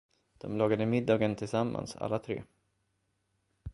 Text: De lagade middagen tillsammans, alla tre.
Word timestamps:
De 0.37 0.57
lagade 0.57 0.85
middagen 0.85 1.35
tillsammans, 1.35 1.95
alla 1.95 2.19
tre. 2.19 2.43